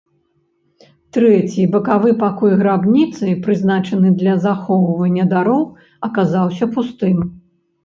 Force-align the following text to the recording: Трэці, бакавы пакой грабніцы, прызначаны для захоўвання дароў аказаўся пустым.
Трэці, 1.17 1.65
бакавы 1.75 2.13
пакой 2.23 2.51
грабніцы, 2.63 3.37
прызначаны 3.45 4.09
для 4.23 4.35
захоўвання 4.49 5.29
дароў 5.37 5.63
аказаўся 6.11 6.65
пустым. 6.77 7.17